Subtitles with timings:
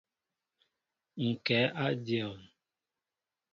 [1.29, 2.39] Ŋ kɛ a dion.